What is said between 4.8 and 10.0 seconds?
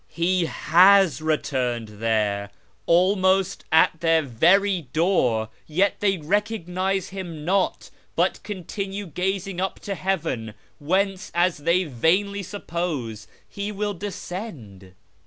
door, yet they recognise Him not, but continue gazing up to